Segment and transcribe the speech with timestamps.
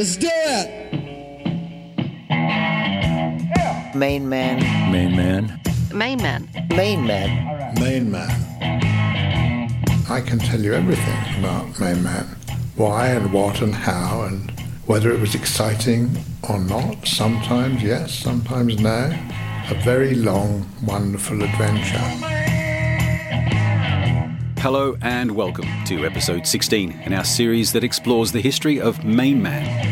[0.00, 0.94] Let's do it.
[3.94, 4.90] Main man.
[4.90, 5.60] Main man.
[5.92, 6.48] Main man.
[6.70, 7.74] Main man.
[7.78, 8.30] Main Man.
[10.08, 12.24] I can tell you everything about Main Man.
[12.76, 14.50] Why and what and how and
[14.86, 16.16] whether it was exciting
[16.48, 17.06] or not.
[17.06, 19.14] Sometimes yes, sometimes no.
[19.68, 22.30] A very long, wonderful adventure.
[24.60, 29.40] Hello and welcome to episode 16 in our series that explores the history of Main
[29.40, 29.89] Man,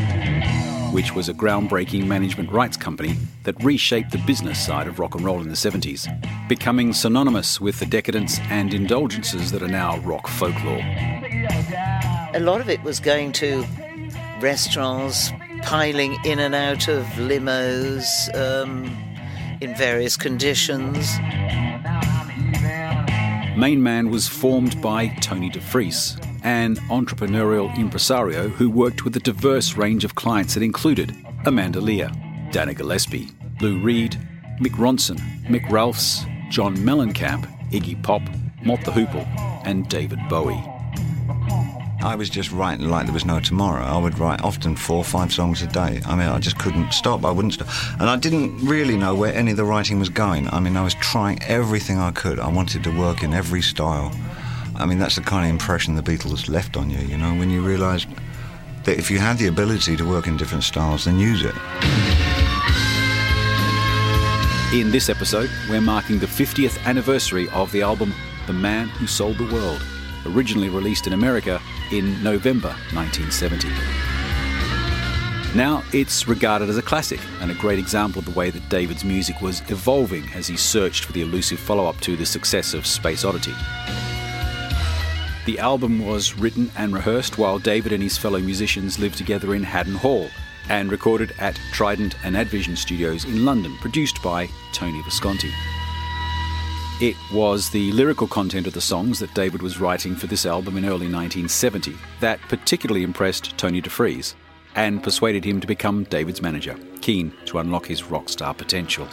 [0.92, 5.24] which was a groundbreaking management rights company that reshaped the business side of rock and
[5.24, 6.08] roll in the 70s,
[6.48, 10.80] becoming synonymous with the decadence and indulgences that are now rock folklore.
[12.34, 13.64] A lot of it was going to
[14.40, 15.30] restaurants,
[15.62, 18.84] piling in and out of limos um,
[19.60, 21.18] in various conditions.
[23.56, 29.76] Main Man was formed by Tony DeFries, an entrepreneurial impresario who worked with a diverse
[29.76, 32.10] range of clients that included Amanda Lear,
[32.50, 33.28] Dana Gillespie,
[33.60, 34.16] Lou Reed,
[34.60, 38.22] Mick Ronson, Mick Ralphs, John Mellencamp, Iggy Pop,
[38.64, 39.26] Mott the Hoople,
[39.64, 40.62] and David Bowie.
[42.00, 43.84] I was just writing like there was no tomorrow.
[43.84, 46.00] I would write often four or five songs a day.
[46.06, 47.24] I mean, I just couldn't stop.
[47.24, 47.68] I wouldn't stop.
[48.00, 50.48] And I didn't really know where any of the writing was going.
[50.50, 52.38] I mean, I was trying everything I could.
[52.38, 54.12] I wanted to work in every style.
[54.78, 57.50] I mean, that's the kind of impression the Beatles left on you, you know, when
[57.50, 58.06] you realise
[58.84, 61.54] that if you had the ability to work in different styles, then use it.
[64.72, 68.14] In this episode, we're marking the 50th anniversary of the album
[68.46, 69.82] The Man Who Sold the World,
[70.26, 73.68] originally released in America in November 1970.
[75.56, 79.04] Now, it's regarded as a classic and a great example of the way that David's
[79.04, 82.86] music was evolving as he searched for the elusive follow up to the success of
[82.86, 83.54] Space Oddity.
[85.48, 89.62] The album was written and rehearsed while David and his fellow musicians lived together in
[89.62, 90.28] Haddon Hall
[90.68, 95.50] and recorded at Trident and Advision Studios in London, produced by Tony Visconti.
[97.00, 100.76] It was the lyrical content of the songs that David was writing for this album
[100.76, 104.34] in early 1970 that particularly impressed Tony DeFries
[104.74, 109.08] and persuaded him to become David's manager, keen to unlock his rock star potential.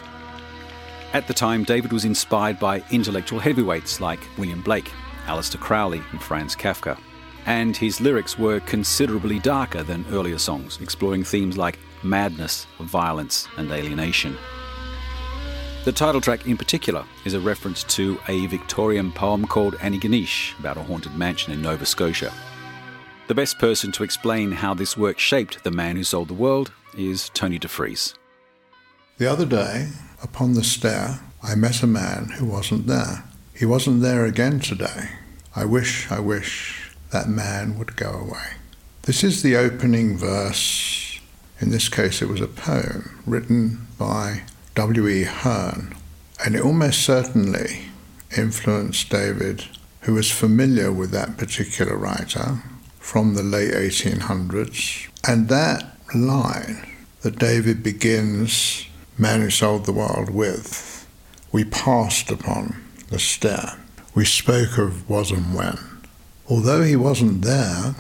[1.14, 4.92] At the time, David was inspired by intellectual heavyweights like William Blake,
[5.26, 6.98] Aleister Crowley, and Franz Kafka,
[7.46, 13.72] and his lyrics were considerably darker than earlier songs, exploring themes like madness, violence, and
[13.72, 14.38] alienation.
[15.86, 20.78] The title track in particular is a reference to a Victorian poem called Antigonish about
[20.78, 22.34] a haunted mansion in Nova Scotia.
[23.28, 26.72] The best person to explain how this work shaped the man who sold the world
[26.98, 28.16] is Tony DeFries.
[29.18, 29.90] The other day,
[30.24, 33.24] upon the stair, I met a man who wasn't there.
[33.58, 35.12] He wasn't there again today.
[35.56, 38.56] I wish, I wish that man would go away.
[39.04, 41.22] This is the opening verse.
[41.62, 44.44] In this case, it was a poem written by
[44.76, 45.24] W.E.
[45.24, 45.96] Hearn,
[46.44, 47.84] and it almost certainly
[48.36, 49.64] influenced David,
[50.02, 52.62] who was familiar with that particular writer
[53.00, 55.08] from the late 1800s.
[55.26, 56.86] And that line
[57.22, 58.86] that David begins
[59.18, 61.08] Man Who Sold the World with,
[61.54, 63.80] we passed upon the stair.
[64.14, 65.78] We spoke of was and when.
[66.48, 67.96] Although he wasn't there,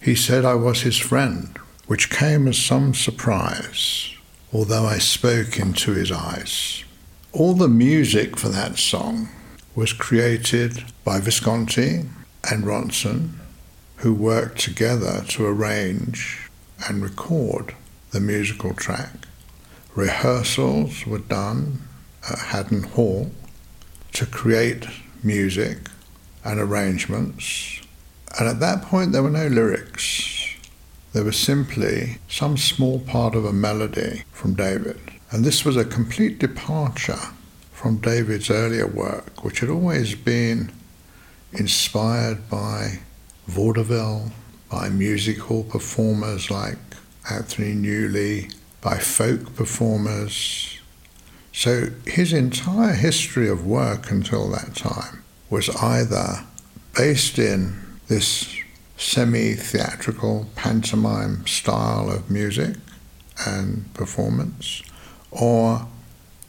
[0.00, 1.56] he said I was his friend,
[1.86, 4.14] which came as some surprise,
[4.52, 6.84] although I spoke into his eyes.
[7.32, 9.28] All the music for that song
[9.74, 12.06] was created by Visconti
[12.50, 13.30] and Ronson,
[13.96, 16.48] who worked together to arrange
[16.88, 17.74] and record
[18.10, 19.12] the musical track.
[19.94, 21.82] Rehearsals were done
[22.28, 23.30] at Haddon Hall
[24.12, 24.86] to create
[25.22, 25.88] music
[26.44, 27.80] and arrangements.
[28.38, 30.56] And at that point, there were no lyrics.
[31.12, 35.00] There was simply some small part of a melody from David.
[35.30, 37.20] And this was a complete departure
[37.72, 40.72] from David's earlier work, which had always been
[41.52, 43.00] inspired by
[43.46, 44.32] vaudeville,
[44.70, 46.78] by musical performers like
[47.30, 50.79] Anthony Newley, by folk performers.
[51.60, 56.46] So his entire history of work until that time was either
[56.96, 57.78] based in
[58.08, 58.48] this
[58.96, 62.76] semi theatrical pantomime style of music
[63.46, 64.82] and performance,
[65.30, 65.86] or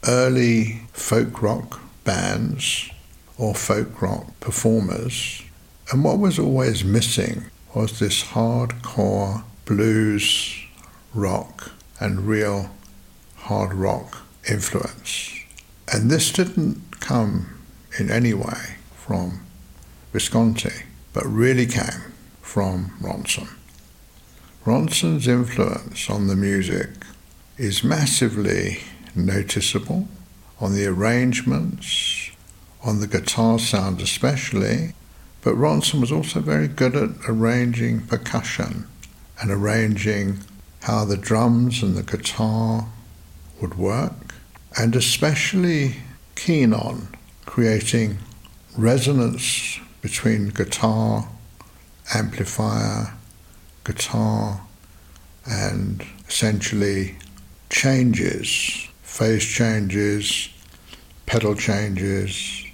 [0.07, 2.89] early folk rock bands
[3.37, 5.43] or folk rock performers.
[5.91, 10.55] And what was always missing was this hardcore blues
[11.13, 12.69] rock and real
[13.35, 14.19] hard rock
[14.49, 15.33] influence.
[15.91, 17.57] And this didn't come
[17.99, 19.45] in any way from
[20.13, 20.83] Visconti,
[21.13, 23.49] but really came from Ronson.
[24.65, 26.89] Ronson's influence on the music
[27.57, 28.79] is massively
[29.15, 30.07] noticeable
[30.59, 32.31] on the arrangements,
[32.83, 34.93] on the guitar sound especially,
[35.41, 38.87] but Ronson was also very good at arranging percussion
[39.41, 40.39] and arranging
[40.83, 42.87] how the drums and the guitar
[43.59, 44.30] would work,
[44.77, 45.97] and especially
[46.35, 47.07] keen on
[47.45, 48.17] creating
[48.77, 51.27] resonance between guitar,
[52.13, 53.13] amplifier,
[53.83, 54.61] guitar,
[55.45, 57.15] and essentially
[57.69, 60.49] changes, phase changes,
[61.25, 62.65] pedal changes,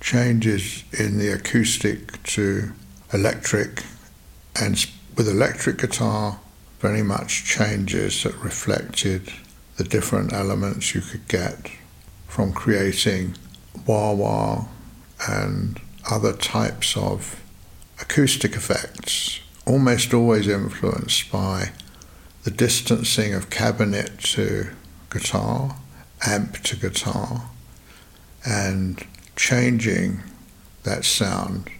[0.00, 2.72] changes in the acoustic to
[3.12, 3.82] electric,
[4.60, 6.40] and with electric guitar,
[6.80, 9.32] very much changes that reflected
[9.76, 11.70] the different elements you could get
[12.28, 13.36] from creating
[13.86, 14.66] wah wah
[15.28, 15.80] and
[16.10, 17.42] other types of
[18.00, 21.72] acoustic effects, almost always influenced by
[22.44, 24.70] the distancing of cabinet to
[25.10, 25.76] guitar,
[26.26, 27.48] amp to guitar,
[28.44, 30.22] and changing
[30.82, 31.70] that sound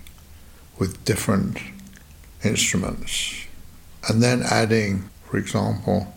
[0.78, 1.58] with different
[2.44, 3.46] instruments.
[4.08, 6.12] And then adding, for example,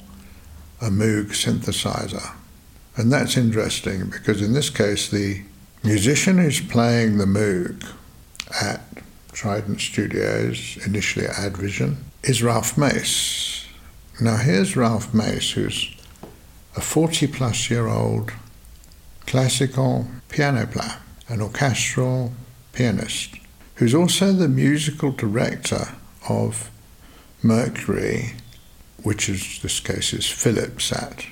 [0.82, 2.36] a Moog synthesizer.
[2.98, 5.42] And that's interesting because in this case, the
[5.84, 7.86] musician who's playing the Moog
[8.62, 8.82] at
[9.32, 13.66] Trident Studios, initially at Advision, is Ralph Mace.
[14.22, 15.94] Now, here's Ralph Mace, who's
[16.76, 18.32] a 40 plus year old
[19.28, 22.32] classical piano player, an orchestral
[22.72, 23.36] pianist,
[23.76, 25.96] who's also the musical director
[26.30, 26.70] of
[27.44, 28.34] Mercury,
[29.06, 31.28] which is this case is Philips at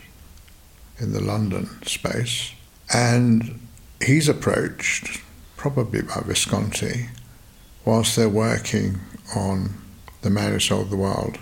[0.99, 2.51] in the London space,
[2.93, 3.59] and
[4.05, 5.21] he's approached
[5.57, 7.07] probably by Visconti
[7.83, 8.99] whilst they're working
[9.35, 9.73] on
[10.21, 11.39] The Man Who Sold the World,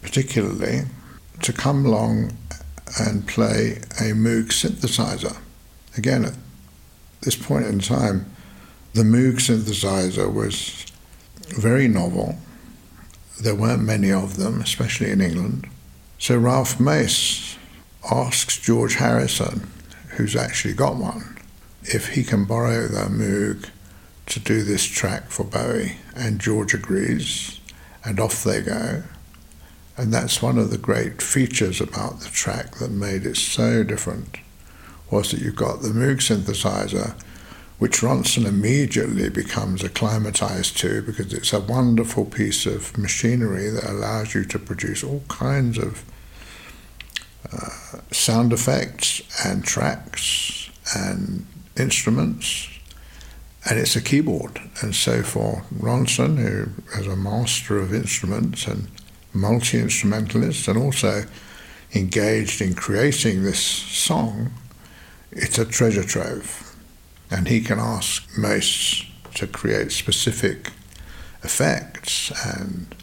[0.00, 0.84] particularly
[1.42, 2.32] to come along
[2.98, 5.36] and play a Moog synthesizer.
[5.98, 6.34] Again, at
[7.20, 8.24] this point in time,
[8.94, 10.86] the Moog synthesizer was
[11.48, 12.38] very novel.
[13.40, 15.68] There weren't many of them, especially in England.
[16.18, 17.56] So Ralph Mace
[18.10, 19.70] asks George Harrison,
[20.10, 21.36] who's actually got one,
[21.82, 23.68] if he can borrow the Moog
[24.26, 27.60] to do this track for Bowie, and George agrees,
[28.04, 29.02] and off they go.
[29.98, 34.38] And that's one of the great features about the track that made it so different,
[35.10, 37.14] was that you've got the Moog synthesizer,
[37.78, 44.34] which Ronson immediately becomes acclimatized to because it's a wonderful piece of machinery that allows
[44.34, 46.04] you to produce all kinds of
[47.52, 51.46] uh, sound effects and tracks and
[51.76, 52.68] instruments
[53.68, 54.60] and it's a keyboard.
[54.80, 58.88] And so for Ronson, who is a master of instruments and
[59.32, 61.24] multi instrumentalist, and also
[61.94, 64.52] engaged in creating this song,
[65.32, 66.65] it's a treasure trove.
[67.30, 70.72] And he can ask Mace to create specific
[71.42, 72.94] effects and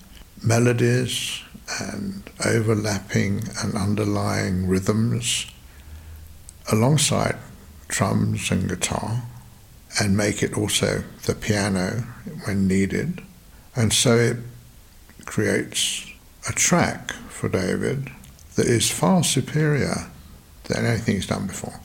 [0.42, 1.42] melodies
[1.80, 5.48] and overlapping and underlying rhythms
[6.72, 7.38] alongside
[7.88, 9.24] drums and guitar
[10.00, 12.04] and make it also the piano
[12.46, 13.22] when needed.
[13.76, 14.38] And so it
[15.26, 16.06] creates
[16.50, 18.10] a track for David
[18.56, 20.10] that is far superior
[20.66, 21.80] than anything he's done before.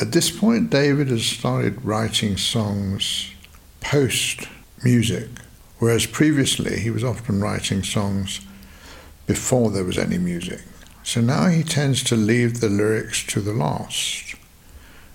[0.00, 3.30] At this point, David has started writing songs
[3.80, 4.48] post
[4.82, 5.28] music,
[5.78, 8.40] whereas previously he was often writing songs
[9.26, 10.62] before there was any music.
[11.04, 14.34] So now he tends to leave the lyrics to the last.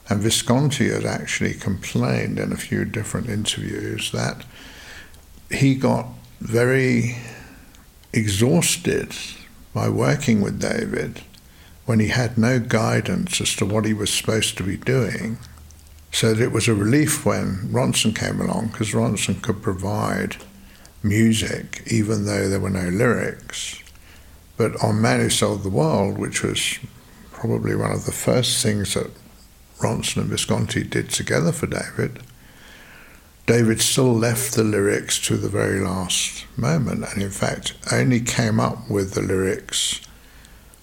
[0.07, 4.45] And Visconti has actually complained in a few different interviews that
[5.51, 6.07] he got
[6.39, 7.17] very
[8.13, 9.13] exhausted
[9.73, 11.21] by working with David
[11.89, 15.39] when he had no guidance as to what he was supposed to be doing.
[16.11, 20.35] So that it was a relief when Ronson came along because Ronson could provide
[21.01, 23.81] music even though there were no lyrics.
[24.55, 26.77] But on Man Who Sold the World, which was
[27.31, 29.09] probably one of the first things that
[29.79, 32.19] Ronson and Visconti did together for David,
[33.47, 38.59] David still left the lyrics to the very last moment, and in fact only came
[38.59, 40.01] up with the lyrics,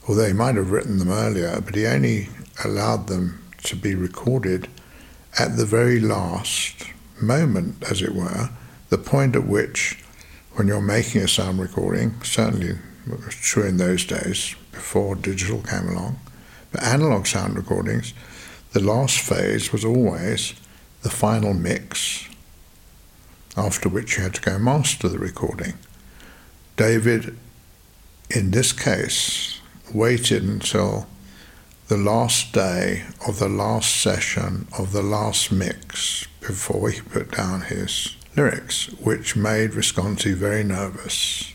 [0.08, 2.28] although he might have written them earlier, but he only
[2.64, 4.68] allowed them to be recorded
[5.38, 6.84] at the very last
[7.20, 8.50] moment, as it were,
[8.88, 10.02] the point at which,
[10.52, 15.60] when you're making a sound recording, certainly it was true in those days before digital
[15.62, 16.18] came along,
[16.72, 18.14] but analog sound recordings,
[18.72, 20.54] the last phase was always
[21.02, 22.28] the final mix,
[23.56, 25.74] after which you had to go master the recording.
[26.76, 27.36] David
[28.30, 29.55] in this case,
[29.94, 31.06] waited until
[31.88, 37.62] the last day of the last session of the last mix before he put down
[37.62, 41.52] his lyrics, which made Visconti very nervous.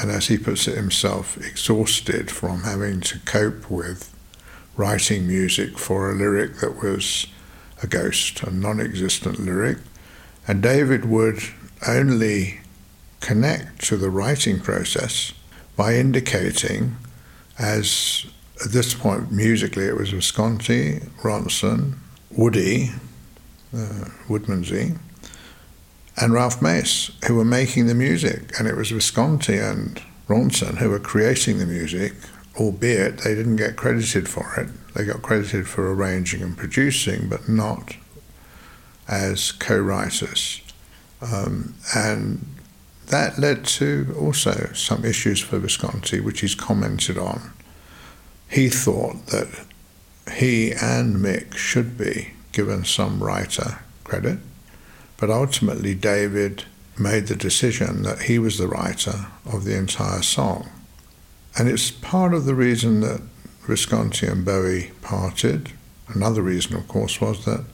[0.00, 4.14] And as he puts it himself, exhausted from having to cope with
[4.76, 7.26] writing music for a lyric that was
[7.82, 9.78] a ghost, a non existent lyric.
[10.46, 11.40] And David would
[11.86, 12.60] only
[13.20, 15.32] connect to the writing process
[15.76, 16.96] by indicating
[17.60, 18.26] as
[18.64, 21.94] at this point, musically, it was Visconti, Ronson,
[22.30, 22.90] Woody,
[23.74, 24.98] uh, Woodmansey,
[26.16, 28.58] and Ralph Mace who were making the music.
[28.58, 32.14] And it was Visconti and Ronson who were creating the music,
[32.58, 34.68] albeit they didn't get credited for it.
[34.94, 37.96] They got credited for arranging and producing, but not
[39.08, 40.60] as co writers.
[41.22, 42.44] Um, and
[43.10, 47.52] that led to also some issues for Visconti, which he's commented on
[48.50, 49.48] he thought that
[50.32, 54.38] he and Mick should be given some writer credit,
[55.16, 56.64] but ultimately David
[56.98, 60.68] made the decision that he was the writer of the entire song.
[61.56, 63.20] And it's part of the reason that
[63.66, 65.70] Visconti and Bowie parted.
[66.08, 67.64] Another reason, of course, was that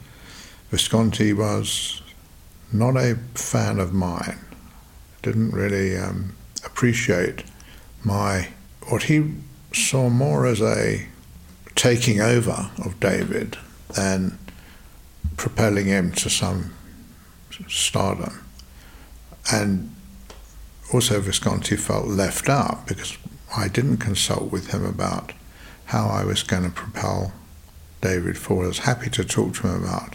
[0.71, 2.03] Visconti was
[2.71, 4.39] not a fan of mine,
[5.27, 7.43] didn't really um, appreciate
[8.05, 8.49] my
[8.89, 9.33] what he
[9.73, 11.05] saw more as a
[11.75, 13.59] taking over of David
[13.97, 14.39] than
[15.37, 16.73] propelling him to some
[17.69, 18.41] stardom.
[19.53, 19.93] And
[20.93, 23.19] also Visconti felt left out because
[23.57, 25.33] I didn't consult with him about
[25.87, 27.33] how I was going to propel
[28.01, 28.67] David forward.
[28.67, 30.15] I was happy to talk to him about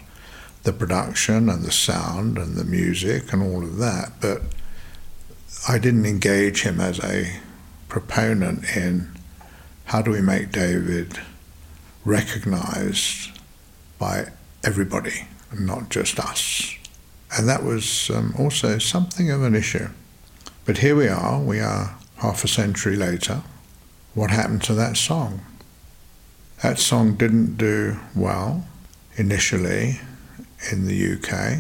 [0.64, 4.44] the production and the sound and the music and all of that, but
[5.68, 7.40] I didn't engage him as a
[7.88, 9.12] proponent in
[9.86, 11.20] how do we make David
[12.06, 13.30] recognized
[14.00, 14.28] by
[14.64, 15.28] everybody
[15.58, 16.76] not just us?
[17.38, 19.90] And that was um, also something of an issue.
[20.66, 23.44] But here we are, we are half a century later.
[24.14, 25.42] What happened to that song?
[26.62, 28.66] That song didn't do well
[29.16, 30.00] initially
[30.72, 31.60] in the UK,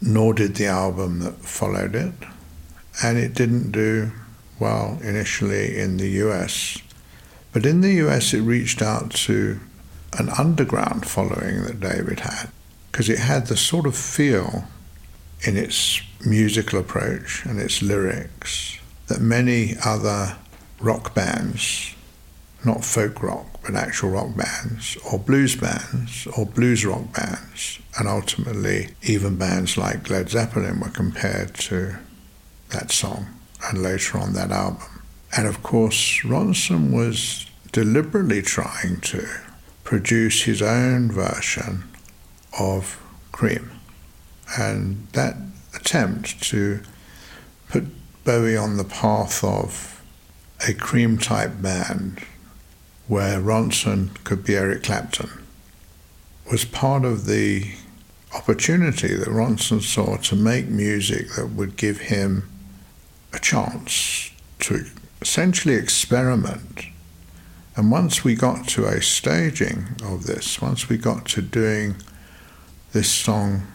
[0.00, 2.14] nor did the album that followed it,
[3.02, 4.12] and it didn't do
[4.58, 6.78] well initially in the US.
[7.52, 9.60] But in the US, it reached out to
[10.18, 12.50] an underground following that David had
[12.90, 14.64] because it had the sort of feel
[15.42, 20.36] in its musical approach and its lyrics that many other
[20.80, 21.94] rock bands,
[22.64, 28.08] not folk rock, but actual rock bands, or blues bands, or blues rock bands, and
[28.08, 31.96] ultimately even bands like Led Zeppelin were compared to
[32.76, 33.26] that song
[33.68, 35.02] and later on that album.
[35.36, 39.26] And of course, Ronson was deliberately trying to
[39.84, 41.84] produce his own version
[42.58, 43.00] of
[43.32, 43.70] Cream.
[44.58, 45.36] And that
[45.74, 46.82] attempt to
[47.68, 47.84] put
[48.24, 50.02] Bowie on the path of
[50.66, 52.24] a Cream type band
[53.08, 55.30] where Ronson could be Eric Clapton
[56.50, 57.72] was part of the
[58.34, 62.48] opportunity that Ronson saw to make music that would give him
[63.32, 64.30] a chance
[64.60, 64.86] to
[65.20, 66.86] essentially experiment
[67.76, 71.96] and once we got to a staging of this, once we got to doing
[72.92, 73.66] this song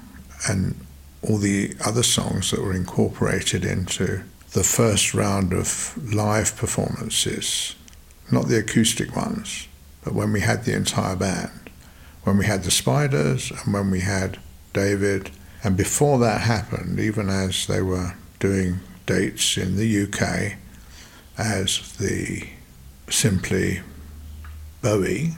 [0.49, 0.75] and
[1.21, 7.75] all the other songs that were incorporated into the first round of live performances,
[8.31, 9.67] not the acoustic ones,
[10.03, 11.69] but when we had the entire band,
[12.23, 14.39] when we had the Spiders and when we had
[14.73, 15.29] David.
[15.63, 20.57] And before that happened, even as they were doing dates in the UK
[21.37, 22.47] as the
[23.09, 23.81] simply
[24.81, 25.31] Bowie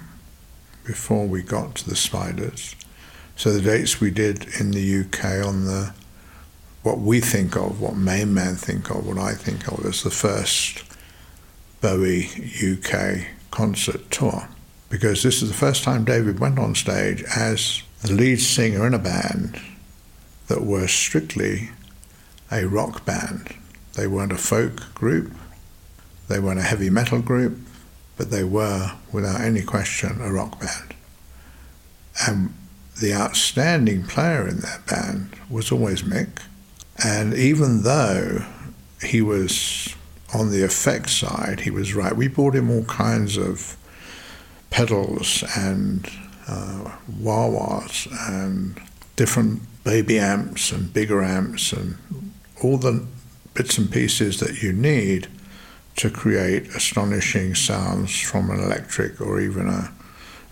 [0.86, 2.76] before we got to the spiders.
[3.36, 5.94] So the dates we did in the UK on the
[6.84, 10.10] what we think of, what Main Man think of, what I think of as the
[10.10, 10.84] first
[11.80, 12.28] Bowie
[12.62, 14.50] UK concert tour.
[14.90, 18.94] Because this is the first time David went on stage as the lead singer in
[18.94, 19.60] a band
[20.48, 21.70] that were strictly
[22.52, 23.56] a rock band.
[23.94, 25.32] They weren't a folk group,
[26.28, 27.58] they weren't a heavy metal group,
[28.18, 30.94] but they were, without any question, a rock band.
[32.28, 32.54] And
[33.02, 36.42] the outstanding player in that band was always Mick.
[37.04, 38.46] And even though
[39.02, 39.96] he was
[40.34, 42.16] on the effect side, he was right.
[42.16, 43.78] We bought him all kinds of
[44.70, 46.10] pedals and
[46.48, 48.80] uh, wah-wahs and
[49.16, 51.98] different baby amps and bigger amps and
[52.64, 53.06] all the
[53.54, 55.28] bits and pieces that you need
[55.96, 59.92] to create astonishing sounds from an electric or even a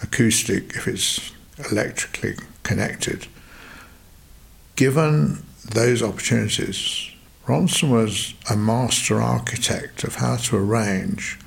[0.04, 1.32] acoustic if it's
[1.72, 3.28] electrically connected.
[4.76, 7.12] Given those opportunities,
[7.46, 11.40] Ronson was a master architect of how to arrange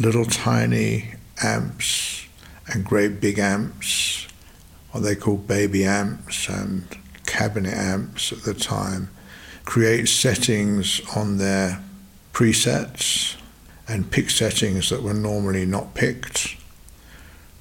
[0.00, 2.26] little tiny amps
[2.68, 4.26] and great big amps,
[4.90, 6.86] what they call baby amps and
[7.26, 9.10] cabinet amps at the time,
[9.64, 11.82] create settings on their
[12.32, 13.36] presets
[13.88, 16.56] and pick settings that were normally not picked,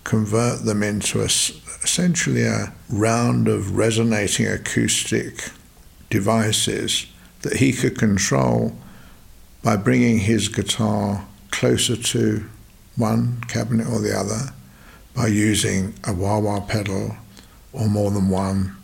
[0.04, 5.50] convert them into a, essentially a round of resonating acoustic
[6.10, 7.08] devices
[7.42, 8.76] that he could control
[9.64, 12.44] by bringing his guitar closer to
[12.96, 14.54] one cabinet or the other
[15.16, 17.16] by using a wah wah pedal
[17.74, 18.76] or more than one,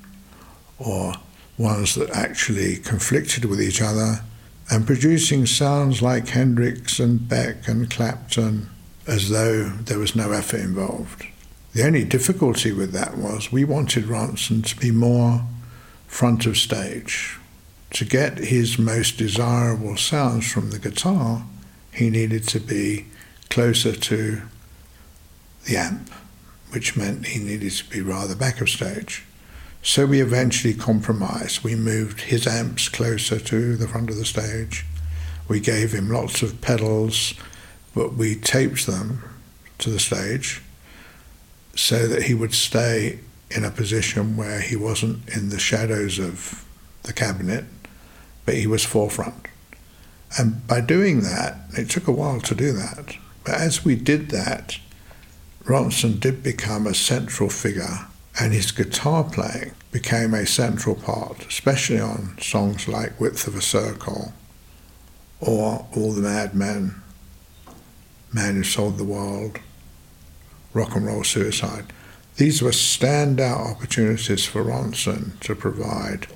[0.79, 1.13] or
[1.57, 4.21] ones that actually conflicted with each other,
[4.69, 8.69] and producing sounds like Hendrix and Beck and Clapton
[9.07, 11.25] as though there was no effort involved.
[11.73, 15.43] The only difficulty with that was we wanted Ronson to be more
[16.07, 17.37] front of stage.
[17.91, 21.45] To get his most desirable sounds from the guitar,
[21.93, 23.05] he needed to be
[23.49, 24.41] closer to
[25.65, 26.09] the amp,
[26.71, 29.23] which meant he needed to be rather back of stage.
[29.87, 31.63] So we eventually compromised.
[31.63, 34.85] We moved his amps closer to the front of the stage.
[35.47, 37.33] We gave him lots of pedals,
[37.95, 39.23] but we taped them
[39.77, 40.61] to the stage
[41.73, 46.65] so that he would stay in a position where he wasn't in the shadows of
[47.03, 47.63] the cabinet,
[48.45, 49.47] but he was forefront.
[50.37, 53.15] And by doing that, it took a while to do that.
[53.45, 54.79] But as we did that,
[55.63, 58.07] Ronson did become a central figure
[58.39, 63.61] and his guitar playing became a central part, especially on songs like Width of a
[63.61, 64.33] Circle
[65.39, 67.01] or All the Mad Men,
[68.33, 69.59] Man Who Sold the World,
[70.73, 71.93] Rock and Roll Suicide.
[72.35, 76.27] These were standout opportunities for Ronson to provide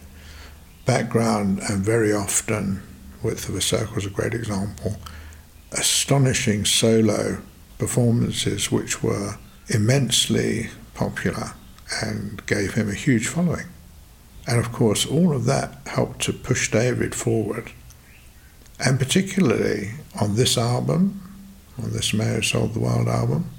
[0.85, 2.81] background and very often,
[3.21, 4.97] Width of a Circle is a great example,
[5.73, 7.41] astonishing solo
[7.77, 9.37] performances which were
[9.69, 11.53] immensely popular
[12.01, 13.67] and gave him a huge following.
[14.47, 17.71] And of course, all of that helped to push David forward.
[18.83, 21.21] And particularly on this album,
[21.81, 23.49] on this Man Who Sold the World album,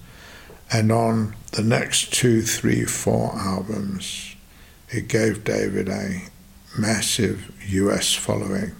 [0.72, 4.34] and on the next two, three, four albums,
[4.88, 6.22] it gave David a
[6.78, 8.72] massive US following.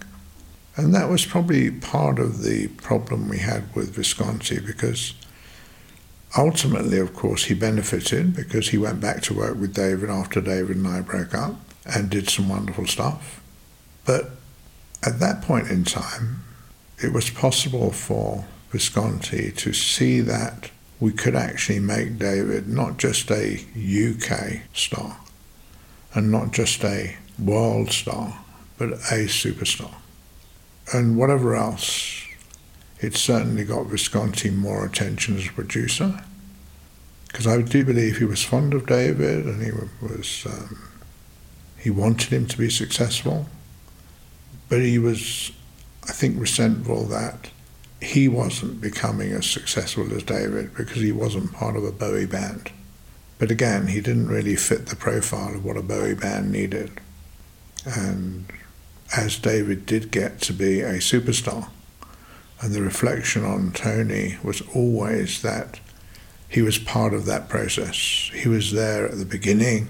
[0.77, 5.13] And that was probably part of the problem we had with Visconti because
[6.37, 10.77] Ultimately, of course, he benefited because he went back to work with David after David
[10.77, 13.43] and I broke up and did some wonderful stuff.
[14.07, 14.31] But
[15.05, 16.45] at that point in time,
[17.03, 23.31] it was possible for Visconti to see that we could actually make David not just
[23.31, 25.19] a UK star
[26.15, 28.39] and not just a world star,
[28.79, 29.95] but a superstar.
[30.95, 32.22] And whatever else
[33.03, 36.23] it certainly got Visconti more attention as a producer
[37.27, 40.79] because I do believe he was fond of David and he was um,
[41.79, 43.47] he wanted him to be successful,
[44.69, 45.51] but he was,
[46.09, 47.51] I think, resentful that
[48.01, 52.71] he wasn't becoming as successful as David because he wasn't part of a Bowie band.
[53.39, 57.01] But again, he didn't really fit the profile of what a Bowie band needed.
[57.85, 58.47] And
[59.17, 61.69] as David did get to be a superstar,
[62.63, 65.81] and the reflection on Tony was always that
[66.49, 68.31] he was part of that process.
[68.33, 69.89] He was there at the beginning.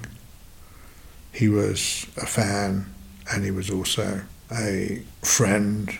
[1.32, 2.86] He was a fan
[3.30, 5.90] and he was also a friend.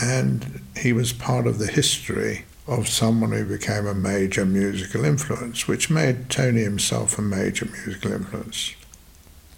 [0.00, 5.68] And he was part of the history of someone who became a major musical influence,
[5.68, 8.74] which made Tony himself a major musical influence.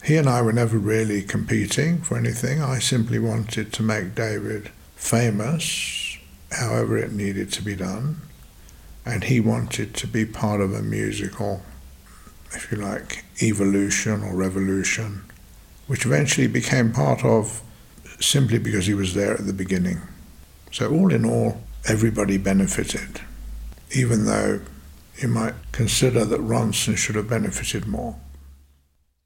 [0.04, 2.62] He and I were never really competing for anything.
[2.62, 6.18] I simply wanted to make David famous,
[6.52, 8.20] however it needed to be done,
[9.04, 11.62] and he wanted to be part of a musical,
[12.52, 15.22] if you like, evolution or revolution,
[15.86, 17.62] which eventually became part of
[18.20, 20.00] simply because he was there at the beginning.
[20.70, 23.22] So, all in all, everybody benefited,
[23.96, 24.60] even though
[25.18, 28.16] you might consider that Ronson should have benefited more.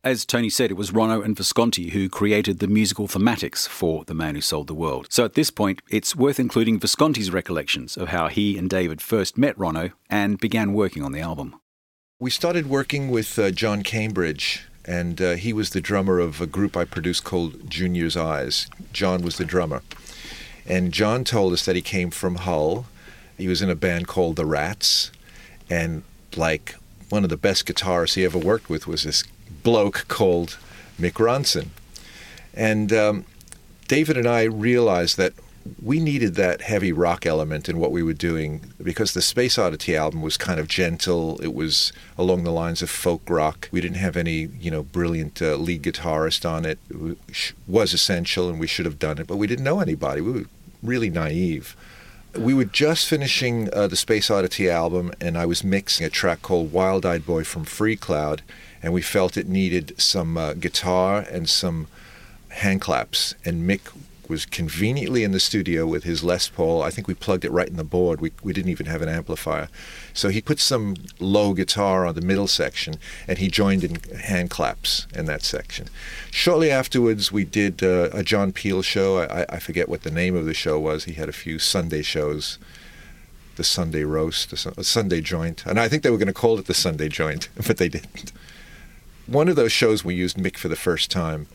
[0.04, 4.12] As Tony said, it was Ronno and Visconti who created the musical thematics for The
[4.12, 5.06] Man Who Sold the World.
[5.08, 9.38] So at this point, it's worth including Visconti's recollections of how he and David first
[9.38, 11.58] met Ronno and began working on the album.
[12.20, 16.46] We started working with uh, John Cambridge, and uh, he was the drummer of a
[16.46, 18.68] group I produced called Junior's Eyes.
[18.92, 19.80] John was the drummer.
[20.66, 22.84] And John told us that he came from Hull.
[23.38, 25.10] He was in a band called The Rats.
[25.70, 26.02] And
[26.36, 26.74] like
[27.08, 29.24] one of the best guitarists he ever worked with was this
[29.64, 30.56] bloke called
[31.00, 31.70] Mick Ronson.
[32.54, 33.24] And um,
[33.88, 35.32] David and I realized that
[35.82, 39.96] we needed that heavy rock element in what we were doing because the Space Oddity
[39.96, 41.40] album was kind of gentle.
[41.40, 43.68] It was along the lines of folk rock.
[43.72, 46.78] We didn't have any, you know, brilliant uh, lead guitarist on it.
[46.90, 50.20] It was essential, and we should have done it, but we didn't know anybody.
[50.20, 50.46] We were
[50.82, 51.74] really naive.
[52.36, 56.42] We were just finishing uh, the Space Oddity album, and I was mixing a track
[56.42, 58.40] called Wild Eyed Boy from Freecloud,
[58.84, 61.88] and we felt it needed some uh, guitar and some
[62.50, 63.34] hand claps.
[63.42, 63.80] And Mick
[64.28, 66.82] was conveniently in the studio with his Les Paul.
[66.82, 68.20] I think we plugged it right in the board.
[68.20, 69.68] We, we didn't even have an amplifier.
[70.12, 74.50] So he put some low guitar on the middle section and he joined in hand
[74.50, 75.88] claps in that section.
[76.30, 79.18] Shortly afterwards, we did uh, a John Peel show.
[79.18, 81.04] I, I forget what the name of the show was.
[81.04, 82.58] He had a few Sunday shows.
[83.56, 85.64] The Sunday roast, the Sunday joint.
[85.64, 88.32] And I think they were going to call it the Sunday joint, but they didn't.
[89.26, 91.46] One of those shows we used Mick for the first time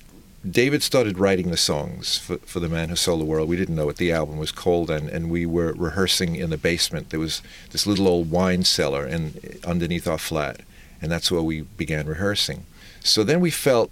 [0.50, 3.50] David started writing the songs for, for The Man Who Sold the World.
[3.50, 6.58] We didn't know what the album was called, and, and we were rehearsing in the
[6.58, 7.10] basement.
[7.10, 10.62] There was this little old wine cellar and underneath our flat,
[11.02, 12.66] and that's where we began rehearsing.
[13.02, 13.92] So then we felt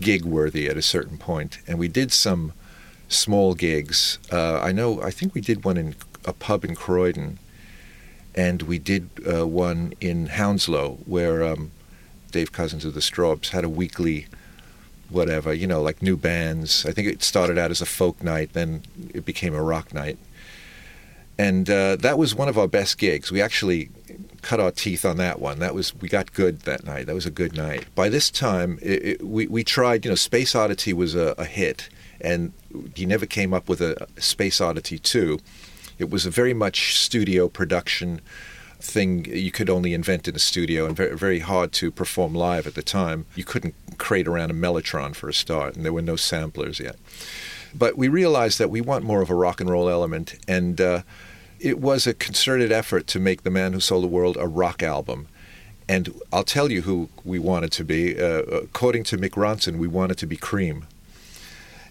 [0.00, 2.52] gig worthy at a certain point, and we did some
[3.08, 4.18] small gigs.
[4.30, 7.40] Uh, I know, I think we did one in a pub in Croydon,
[8.34, 11.72] and we did uh, one in Hounslow where um,
[12.30, 14.26] Dave Cousins of the Strawbs had a weekly
[15.08, 16.86] whatever, you know, like new bands.
[16.86, 20.18] I think it started out as a folk night, then it became a rock night.
[21.36, 23.32] And uh, that was one of our best gigs.
[23.32, 23.90] We actually
[24.42, 25.58] cut our teeth on that one.
[25.58, 27.06] That was we got good that night.
[27.06, 27.86] That was a good night.
[27.94, 30.04] By this time, it, it, we we tried.
[30.04, 31.88] You know, Space Oddity was a, a hit,
[32.20, 32.52] and
[32.94, 35.40] he never came up with a Space Oddity two.
[35.98, 38.20] It was a very much studio production
[38.82, 42.66] thing you could only invent in a studio and very, very hard to perform live
[42.66, 43.26] at the time.
[43.34, 46.96] You couldn't crate around a Mellotron for a start, and there were no samplers yet.
[47.74, 51.02] But we realized that we want more of a rock and roll element, and uh,
[51.60, 54.82] it was a concerted effort to make The Man Who Sold the World a rock
[54.82, 55.28] album.
[55.88, 58.18] And I'll tell you who we wanted to be.
[58.18, 60.86] Uh, according to Mick Ronson, we wanted to be Cream.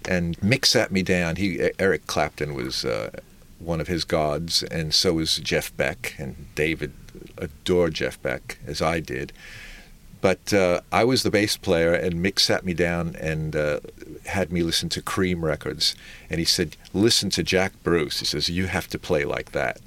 [0.08, 1.36] And Mick sat me down.
[1.36, 3.12] He Eric Clapton was uh,
[3.60, 6.94] one of his gods, and so was Jeff Beck, and David
[7.38, 9.34] adored Jeff Beck as I did.
[10.22, 13.80] But uh, I was the bass player, and Mick sat me down and uh,
[14.26, 15.96] had me listen to Cream records.
[16.30, 19.80] And he said, "Listen to Jack Bruce." He says, "You have to play like that."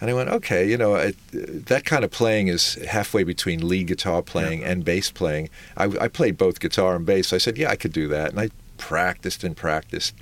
[0.00, 3.86] And I went, "Okay, you know, it, that kind of playing is halfway between lead
[3.86, 4.70] guitar playing yeah.
[4.70, 7.32] and bass playing." I, I played both guitar and bass.
[7.32, 10.16] I said, "Yeah, I could do that," and I practiced and practiced.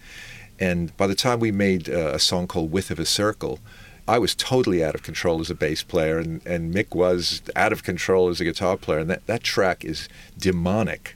[0.59, 3.61] And by the time we made uh, a song called Width of a Circle,
[4.07, 7.73] I was totally out of control as a bass player, and, and Mick was out
[7.73, 9.01] of control as a guitar player.
[9.01, 11.15] And that, that track is demonic.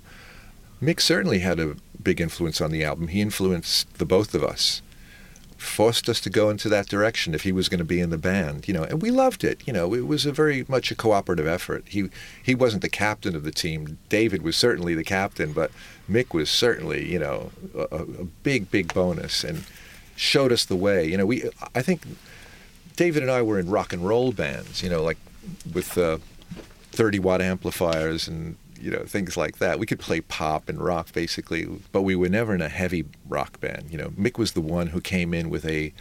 [0.83, 3.09] Mick certainly had a big influence on the album.
[3.09, 4.83] He influenced the both of us
[5.63, 8.19] forced us to go into that direction if he was going to be in the
[8.19, 9.63] band, you know, and we loved it.
[9.67, 11.85] You know, it was a very much a cooperative effort.
[11.89, 12.11] He
[12.43, 13.99] he wasn't the captain of the team.
[14.09, 15.71] David was certainly the captain, but
[16.11, 19.65] Mick was certainly, you know, a, a big big bonus and
[20.17, 21.07] showed us the way.
[21.07, 21.45] You know, we
[21.75, 22.03] I think
[22.97, 25.19] David and I were in rock and roll bands, you know, like
[25.73, 26.19] with uh,
[26.93, 29.79] 30 watt amplifiers and you know things like that.
[29.79, 33.61] We could play pop and rock basically, but we were never in a heavy rock
[33.61, 33.91] band.
[33.91, 35.93] You know, Mick was the one who came in with a,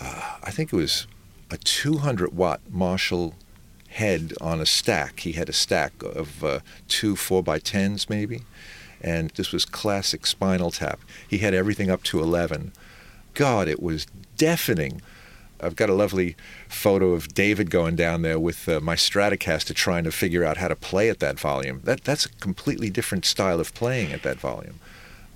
[0.00, 1.06] uh, I think it was
[1.50, 3.34] a 200 watt Marshall
[3.88, 5.20] head on a stack.
[5.20, 8.42] He had a stack of uh, two four by tens maybe,
[9.00, 11.00] and this was classic Spinal Tap.
[11.26, 12.72] He had everything up to 11.
[13.34, 14.06] God, it was
[14.36, 15.02] deafening.
[15.60, 16.36] I've got a lovely
[16.68, 20.68] photo of David going down there with uh, my Stratocaster trying to figure out how
[20.68, 21.80] to play at that volume.
[21.84, 24.80] That that's a completely different style of playing at that volume.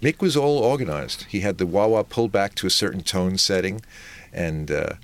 [0.01, 1.27] Mick was all organized.
[1.29, 3.83] He had the wah wah pulled back to a certain tone setting,
[4.33, 4.95] and uh,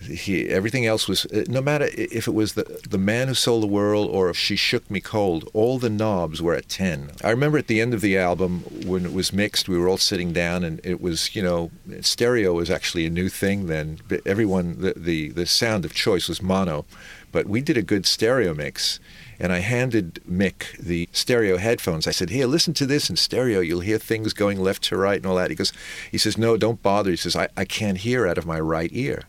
[0.00, 3.62] he everything else was uh, no matter if it was the the man who sold
[3.62, 7.30] the world or if she shook me cold all the knobs were at 10 i
[7.30, 10.32] remember at the end of the album when it was mixed we were all sitting
[10.32, 14.80] down and it was you know stereo was actually a new thing then But everyone
[14.80, 16.86] the the, the sound of choice was mono
[17.30, 18.98] but we did a good stereo mix
[19.38, 22.06] and I handed Mick the stereo headphones.
[22.06, 23.60] I said, "Here, listen to this in stereo.
[23.60, 25.72] You'll hear things going left to right and all that." He goes,
[26.10, 28.90] "He says, no, don't bother." He says, "I, I can't hear out of my right
[28.92, 29.24] ear."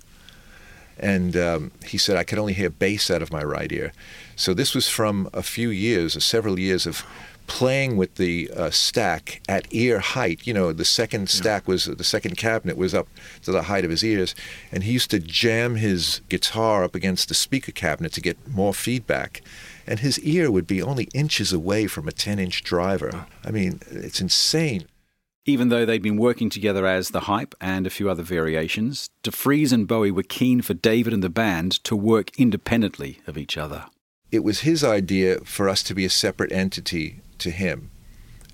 [1.02, 3.92] And um, he said, I could only hear bass out of my right ear.
[4.36, 7.06] So this was from a few years, or several years of
[7.48, 10.48] playing with the uh, stack at ear height.
[10.48, 13.10] You know, the second stack was the second cabinet was up
[13.44, 14.36] to the height of his ears,
[14.72, 18.74] and he used to jam his guitar up against the speaker cabinet to get more
[18.74, 19.42] feedback.
[19.86, 23.26] And his ear would be only inches away from a 10 inch driver.
[23.44, 24.86] I mean, it's insane.
[25.46, 29.74] Even though they'd been working together as The Hype and a few other variations, DeFries
[29.74, 33.86] and Bowie were keen for David and the band to work independently of each other.
[34.32, 37.90] It was his idea for us to be a separate entity to him.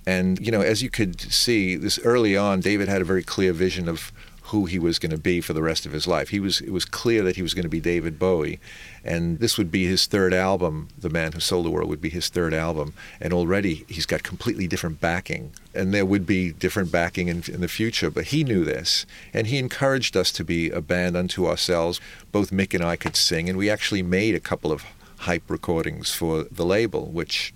[0.06, 3.52] And, you know, as you could see, this early on, David had a very clear
[3.52, 6.30] vision of who he was going to be for the rest of his life.
[6.30, 8.62] He was it was clear that he was going to be David Bowie,
[9.08, 10.90] and this would be his third album.
[10.98, 14.24] The Man Who Sold the World would be his third album, and already he's got
[14.24, 18.12] completely different backing, and there would be different backing in, in the future.
[18.12, 22.02] But he knew this, and he encouraged us to be a band unto ourselves.
[22.32, 24.86] Both Mick and I could sing, and we actually made a couple of
[25.20, 27.54] hype recordings for the label, which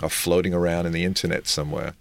[0.00, 1.94] are floating around in the internet somewhere.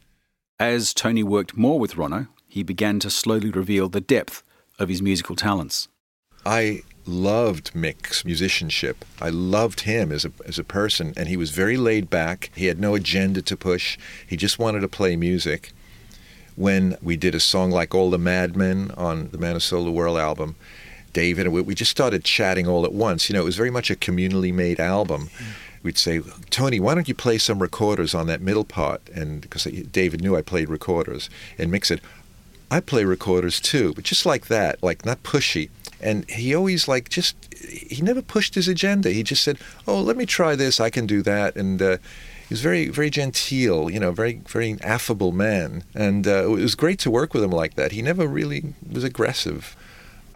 [0.60, 4.44] As Tony worked more with Ronno, he began to slowly reveal the depth
[4.80, 5.88] of his musical talents.
[6.46, 9.06] I loved Mick's musicianship.
[9.22, 12.52] I loved him as a as a person, and he was very laid back.
[12.56, 13.98] He had no agenda to push.
[14.28, 15.72] He just wanted to play music.
[16.56, 20.18] When we did a song like "All the Madmen" on the Man Sold the World
[20.18, 20.56] album,
[21.14, 23.30] David and we, we just started chatting all at once.
[23.30, 25.30] You know, it was very much a communally made album.
[25.38, 25.46] Mm
[25.86, 29.08] we'd say, Tony, why don't you play some recorders on that middle part?
[29.10, 32.02] And because David knew I played recorders, and Mick said,
[32.72, 35.70] I play recorders too, but just like that, like not pushy.
[36.02, 37.36] And he always like just
[37.68, 39.12] he never pushed his agenda.
[39.12, 40.80] He just said, "Oh, let me try this.
[40.80, 41.98] I can do that." And uh,
[42.48, 45.84] he was very very genteel, you know, very very affable man.
[45.94, 47.92] And uh, it was great to work with him like that.
[47.92, 49.76] He never really was aggressive.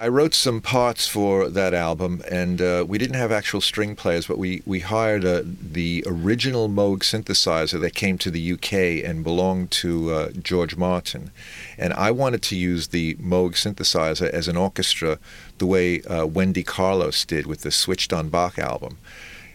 [0.01, 4.27] I wrote some parts for that album, and uh, we didn't have actual string players,
[4.27, 9.25] but we, we hired uh, the original Moog synthesizer that came to the UK and
[9.25, 11.31] belonged to uh, George Martin.
[11.77, 15.19] And I wanted to use the Moog synthesizer as an orchestra
[15.57, 18.99] the way uh, Wendy Carlos did with the Switched on Bach album.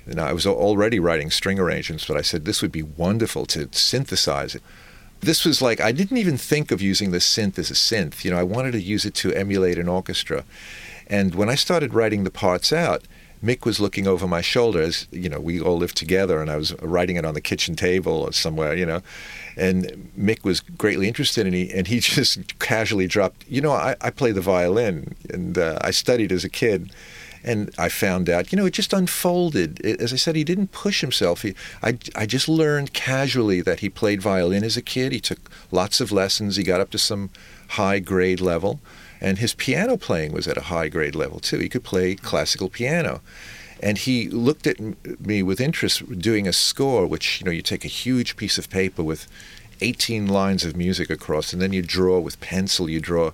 [0.05, 3.71] And I was already writing string arrangements, but I said this would be wonderful to
[3.73, 4.63] synthesize it
[5.25, 8.25] this was like I didn't even think of using the synth as a synth.
[8.25, 10.45] You know, I wanted to use it to emulate an orchestra.
[11.07, 13.05] And when I started writing the parts out,
[13.45, 16.57] Mick was looking over my shoulder as you know we all lived together, and I
[16.57, 19.03] was writing it on the kitchen table or somewhere, you know.
[19.57, 23.97] And Mick was greatly interested, and he and he just casually dropped, you know, I,
[24.01, 26.91] I play the violin, and uh, I studied as a kid.
[27.45, 29.81] And I found out, you know, it just unfolded.
[29.85, 31.43] It, as I said, he didn't push himself.
[31.43, 35.13] He, I, I just learned casually that he played violin as a kid.
[35.13, 36.57] He took lots of lessons.
[36.57, 37.31] He got up to some
[37.69, 38.81] high grade level.
[39.21, 41.59] And his piano playing was at a high grade level, too.
[41.59, 43.21] He could play classical piano.
[43.83, 44.79] And he looked at
[45.21, 48.71] me with interest doing a score, which, you know, you take a huge piece of
[48.71, 49.29] paper with
[49.81, 53.33] 18 lines of music across, and then you draw with pencil, you draw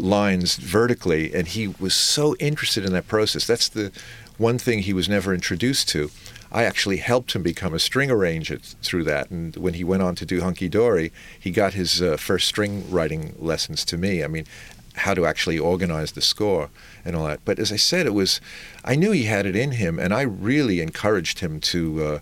[0.00, 3.46] lines vertically, and he was so interested in that process.
[3.46, 3.92] That's the
[4.36, 6.10] one thing he was never introduced to.
[6.50, 9.30] I actually helped him become a string arranger through that.
[9.30, 12.90] And when he went on to do Hunky Dory, he got his uh, first string
[12.90, 14.24] writing lessons to me.
[14.24, 14.46] I mean,
[14.94, 16.70] how to actually organize the score
[17.04, 17.44] and all that.
[17.44, 18.40] But as I said, it was,
[18.84, 22.18] I knew he had it in him, and I really encouraged him to uh,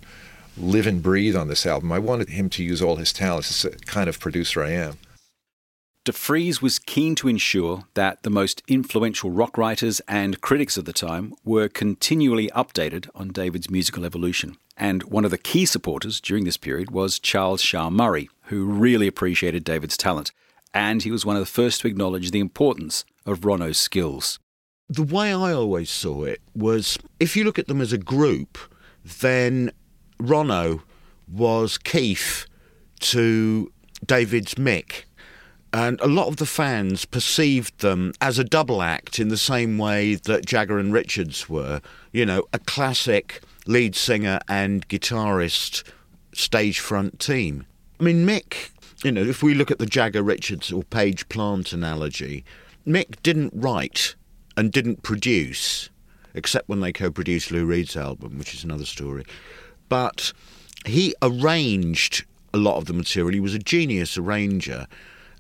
[0.57, 1.93] live and breathe on this album.
[1.93, 3.51] I wanted him to use all his talents.
[3.51, 4.99] It's the kind of producer I am.
[6.07, 10.93] DeFries was keen to ensure that the most influential rock writers and critics of the
[10.93, 14.57] time were continually updated on David's musical evolution.
[14.77, 19.09] And one of the key supporters during this period was Charles Shaar Murray, who really
[19.09, 20.31] appreciated David's talent.
[20.73, 24.39] And he was one of the first to acknowledge the importance of Ronno's skills.
[24.89, 28.59] The way I always saw it was if you look at them as a group,
[29.03, 29.73] then
[30.21, 30.83] Ronno
[31.27, 32.47] was Keith
[33.01, 33.73] to
[34.07, 35.03] David's Mick
[35.77, 39.77] and a lot of the fans perceived them as a double act in the same
[39.77, 41.83] way that Jagger and Richards were.
[42.13, 45.83] You know, a classic lead singer and guitarist
[46.33, 47.67] stage front team.
[48.01, 48.71] I mean, Mick,
[49.05, 52.43] you know, if we look at the Jagger Richards or Page Plant analogy,
[52.87, 54.15] Mick didn't write
[54.57, 55.91] and didn't produce,
[56.33, 59.27] except when they co produced Lou Reed's album, which is another story.
[59.91, 60.33] But
[60.87, 63.35] he arranged a lot of the material.
[63.35, 64.87] He was a genius arranger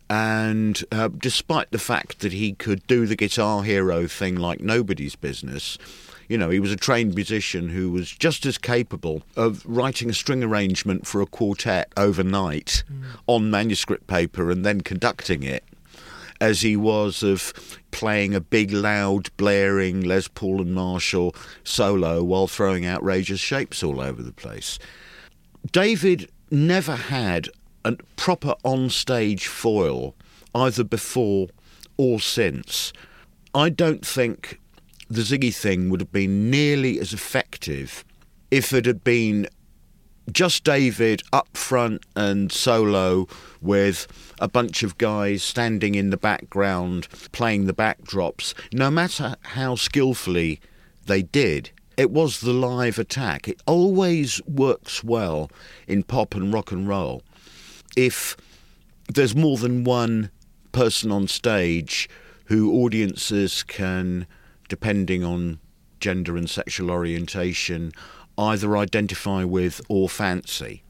[0.09, 5.17] and uh, despite the fact that he could do the guitar hero thing like nobody's
[5.17, 5.79] business,
[6.29, 10.15] you know, he was a trained musician who was just as capable of writing a
[10.15, 13.05] string arrangement for a quartet overnight mm.
[13.27, 15.65] on manuscript paper and then conducting it
[16.41, 17.53] as he was of
[17.91, 24.01] playing a big, loud, blaring Les Paul and Marshall solo while throwing outrageous shapes all
[24.01, 24.79] over the place.
[25.73, 27.49] David never had
[27.87, 30.17] a proper on-stage foil
[30.55, 31.49] either before
[31.97, 32.93] or since.
[33.55, 34.61] I don't think
[35.09, 38.05] the Ziggy thing would have been nearly as effective
[38.51, 39.49] if it had been
[40.33, 43.29] just David up front and solo
[43.61, 44.09] with
[44.41, 50.61] a bunch of guys standing in the background playing the backdrops, no matter how skillfully
[51.05, 51.71] they did.
[51.97, 53.47] It was the live attack.
[53.47, 55.51] It always works well
[55.87, 57.23] in pop and rock and roll
[57.97, 58.37] if
[59.13, 60.31] there's more than one
[60.73, 62.09] person on stage
[62.47, 64.27] who audiences can,
[64.69, 65.59] depending on
[65.99, 67.93] gender and sexual orientation,
[68.39, 70.83] either identify with or fancy.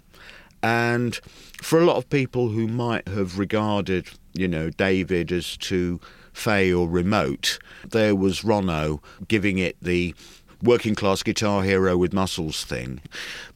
[0.62, 1.14] And
[1.62, 6.01] for a lot of people who might have regarded, you know, David as too
[6.33, 10.14] fey or remote, there was Ronno giving it the
[10.62, 13.01] working class guitar hero with muscles thing.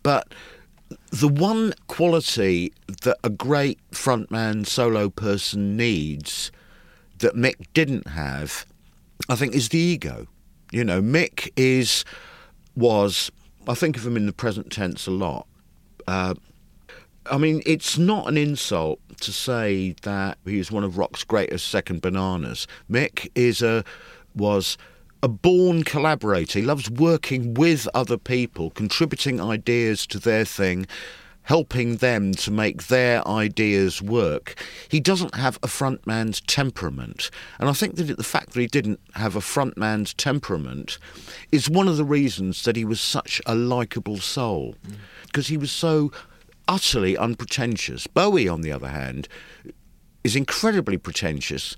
[0.02, 0.32] But
[1.10, 2.72] the one quality
[3.02, 6.50] that a great frontman solo person needs
[7.18, 8.66] that Mick didn't have,
[9.28, 10.26] I think, is the ego.
[10.72, 12.04] You know, Mick is
[12.76, 13.30] was
[13.68, 15.46] I think of him in the present tense a lot.
[16.06, 16.34] Uh,
[17.30, 21.68] I mean, it's not an insult to say that he is one of rock's greatest
[21.68, 22.66] second bananas.
[22.90, 23.84] Mick is a
[24.34, 24.78] was
[25.22, 26.58] a born collaborator.
[26.58, 30.86] He loves working with other people, contributing ideas to their thing,
[31.42, 34.54] helping them to make their ideas work.
[34.88, 37.30] He doesn't have a frontman's temperament.
[37.58, 40.98] And I think that the fact that he didn't have a frontman's temperament
[41.50, 44.76] is one of the reasons that he was such a likable soul.
[44.86, 44.96] Mm.
[45.26, 46.12] Because he was so
[46.68, 48.06] utterly unpretentious.
[48.06, 49.28] Bowie, on the other hand,
[50.22, 51.76] is incredibly pretentious,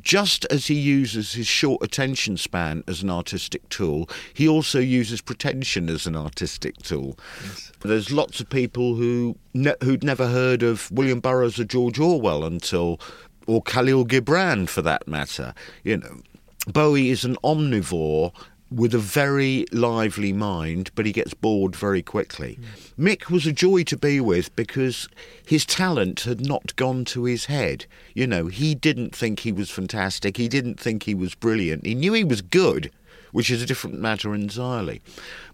[0.00, 5.20] just as he uses his short attention span as an artistic tool, he also uses
[5.20, 7.18] pretension as an artistic tool.
[7.42, 7.72] Yes.
[7.82, 12.44] There's lots of people who ne- who'd never heard of William Burroughs or George Orwell
[12.44, 13.00] until,
[13.46, 15.54] or Kahlil Gibran for that matter.
[15.84, 16.20] You know,
[16.66, 18.32] Bowie is an omnivore
[18.70, 22.58] with a very lively mind, but he gets bored very quickly.
[22.98, 23.04] Mm.
[23.04, 25.08] Mick was a joy to be with because
[25.46, 27.86] his talent had not gone to his head.
[28.14, 31.86] You know, he didn't think he was fantastic, he didn't think he was brilliant.
[31.86, 32.90] He knew he was good,
[33.32, 35.00] which is a different matter entirely.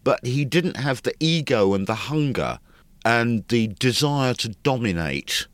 [0.03, 2.59] But he didn't have the ego and the hunger
[3.05, 5.47] and the desire to dominate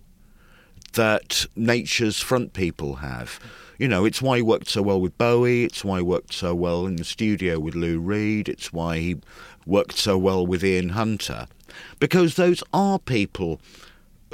[0.92, 3.38] that nature's front people have.
[3.80, 5.64] You know, it's why he worked so well with Bowie.
[5.64, 8.46] It's why he worked so well in the studio with Lou Reed.
[8.46, 9.16] It's why he
[9.64, 11.46] worked so well with Ian Hunter.
[11.98, 13.58] Because those are people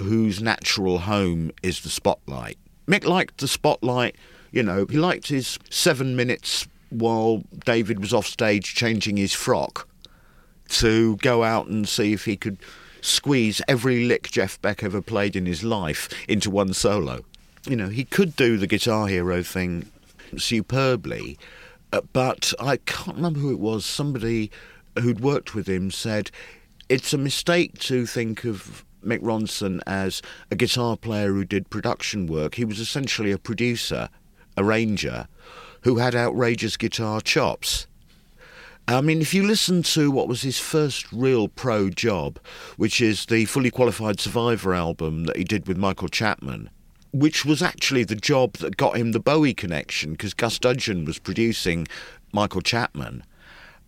[0.01, 2.59] whose natural home is the spotlight.
[2.89, 4.17] Mick liked the spotlight,
[4.51, 9.87] you know, he liked his seven minutes while David was off stage changing his frock
[10.71, 12.59] to go out and see if he could
[13.01, 17.25] squeeze every lick Jeff Beck ever played in his life into one solo
[17.67, 19.91] you know, he could do the Guitar Hero thing
[20.37, 21.39] superbly,
[21.93, 23.85] uh, but I can't remember who it was.
[23.85, 24.51] Somebody
[24.99, 26.31] who'd worked with him said
[26.89, 32.27] it's a mistake to think of Mick Ronson as a guitar player who did production
[32.27, 32.55] work.
[32.55, 34.09] He was essentially a producer,
[34.57, 35.29] arranger,
[35.83, 37.87] who had outrageous guitar chops.
[38.89, 42.39] I mean, if you listen to what was his first real pro job,
[42.77, 46.71] which is the Fully Qualified Survivor album that he did with Michael Chapman,
[47.19, 51.19] which was actually the job that got him the Bowie connection because Gus Dudgeon was
[51.19, 51.87] producing
[52.33, 53.25] Michael Chapman.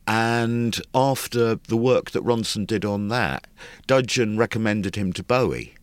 [0.06, 3.46] And after the work that Ronson did on that,
[3.86, 5.74] Dudgeon recommended him to Bowie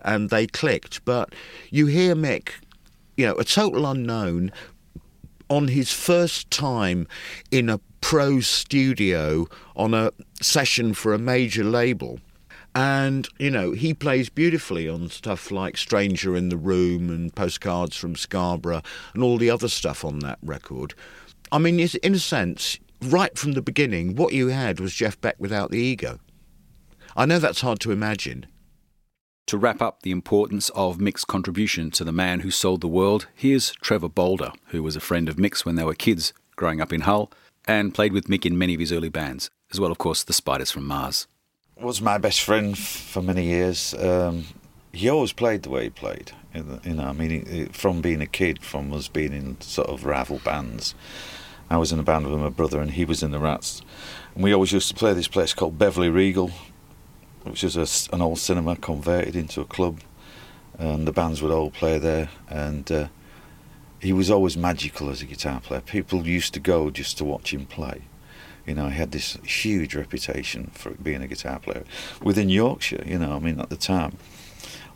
[0.00, 1.04] and they clicked.
[1.04, 1.34] But
[1.70, 2.50] you hear Mick,
[3.16, 4.50] you know, a total unknown,
[5.48, 7.06] on his first time
[7.50, 12.18] in a pro studio on a session for a major label
[12.76, 17.96] and, you know, he plays beautifully on stuff like Stranger in the Room and Postcards
[17.96, 18.82] from Scarborough
[19.14, 20.92] and all the other stuff on that record.
[21.50, 25.36] I mean, in a sense, right from the beginning, what you had was Jeff Beck
[25.38, 26.20] without the ego.
[27.16, 28.44] I know that's hard to imagine.
[29.46, 33.26] To wrap up the importance of Mick's contribution to the man who sold the world,
[33.34, 36.92] here's Trevor Bolder, who was a friend of Mick's when they were kids growing up
[36.92, 37.32] in Hull
[37.66, 40.34] and played with Mick in many of his early bands, as well, of course, the
[40.34, 41.26] Spiders from Mars
[41.84, 43.94] was my best friend for many years.
[43.94, 44.46] Um,
[44.92, 46.32] he always played the way he played.
[46.54, 50.40] You know, I mean, from being a kid, from us being in sort of rival
[50.42, 50.94] bands.
[51.68, 53.82] I was in a band with my brother, and he was in the Rats.
[54.34, 56.50] And we always used to play this place called Beverley Regal,
[57.42, 60.00] which is a, an old cinema converted into a club.
[60.78, 62.30] And the bands would all play there.
[62.48, 63.08] And uh,
[64.00, 65.82] he was always magical as a guitar player.
[65.82, 68.02] People used to go just to watch him play
[68.66, 71.84] You know, he had this huge reputation for being a guitar player
[72.20, 73.04] within Yorkshire.
[73.06, 74.18] You know, I mean, at the time,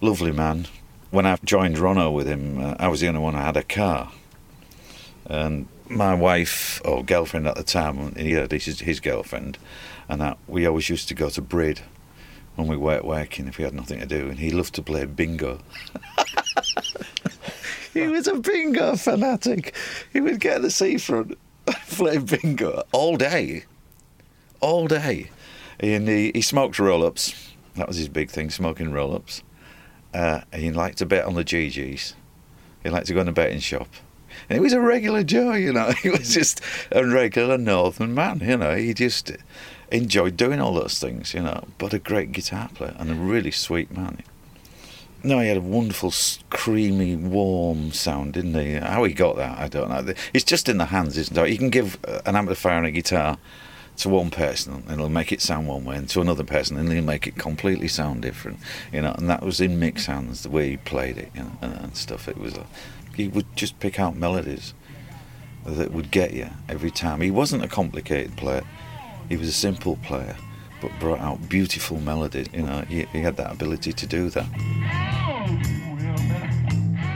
[0.00, 0.66] lovely man.
[1.10, 3.64] When I joined Ronno with him, uh, I was the only one who had a
[3.64, 4.12] car,
[5.26, 9.58] and my wife or girlfriend at the time, yeah, this is his girlfriend,
[10.08, 11.80] and that we always used to go to Brid
[12.54, 15.04] when we weren't working if we had nothing to do, and he loved to play
[15.04, 15.60] bingo.
[17.92, 19.74] he was a bingo fanatic.
[20.12, 21.36] He would get the seafront,
[21.88, 23.64] play bingo all day,
[24.60, 25.30] all day,
[25.78, 27.52] and he, he smoked roll-ups.
[27.76, 29.42] That was his big thing, smoking roll-ups.
[30.12, 32.14] Uh, he liked to bet on the GGs.
[32.82, 33.88] He liked to go in the betting shop.
[34.48, 35.92] And he was a regular Joe, you know.
[36.02, 36.60] He was just
[36.90, 38.74] a regular Northern man, you know.
[38.74, 39.32] He just
[39.92, 41.64] enjoyed doing all those things, you know.
[41.78, 44.22] But a great guitar player and a really sweet man.
[45.22, 46.12] No, he had a wonderful,
[46.48, 48.74] creamy, warm sound, didn't he?
[48.74, 50.14] How he got that, I don't know.
[50.32, 51.50] It's just in the hands, isn't it?
[51.50, 53.36] You can give uh, an amplifier and a guitar
[53.98, 56.90] to one person and it'll make it sound one way, and to another person and
[56.90, 58.58] he'll make it completely sound different,
[58.92, 59.12] you know.
[59.18, 61.96] And that was in Mick's hands, the way he played it, you know, and, and
[61.96, 62.26] stuff.
[62.26, 62.66] It was, a,
[63.14, 64.72] he would just pick out melodies
[65.66, 67.20] that would get you every time.
[67.20, 68.62] He wasn't a complicated player;
[69.28, 70.36] he was a simple player
[70.80, 72.46] but brought out beautiful melodies.
[72.52, 74.46] You know, he, he had that ability to do that.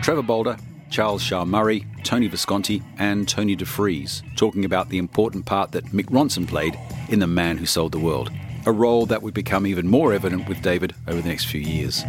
[0.02, 0.56] Trevor Bolder,
[0.90, 6.04] Charles Shaar Murray, Tony Visconti, and Tony Defries talking about the important part that Mick
[6.04, 8.30] Ronson played in The Man Who Sold the World,
[8.66, 12.04] a role that would become even more evident with David over the next few years.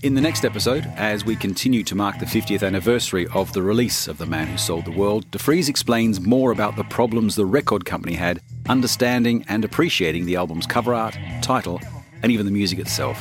[0.00, 4.06] In the next episode, as we continue to mark the 50th anniversary of the release
[4.06, 7.84] of The Man Who Sold the World, Defries explains more about the problems the record
[7.84, 11.80] company had understanding and appreciating the album's cover art, title,
[12.22, 13.20] and even the music itself.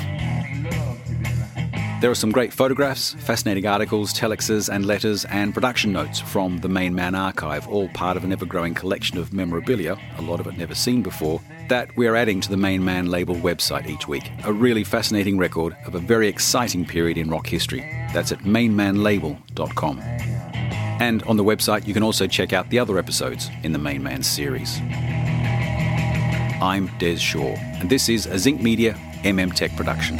[2.00, 6.70] There are some great photographs, fascinating articles, telexes and letters, and production notes from the
[6.70, 10.46] Main Man archive, all part of an ever growing collection of memorabilia, a lot of
[10.46, 14.30] it never seen before, that we're adding to the Main Man label website each week.
[14.44, 17.80] A really fascinating record of a very exciting period in rock history.
[18.14, 20.00] That's at mainmanlabel.com.
[20.00, 24.04] And on the website, you can also check out the other episodes in the Main
[24.04, 24.78] Man series.
[26.62, 28.94] I'm Des Shaw, and this is a Zinc Media
[29.24, 30.20] MM Tech production.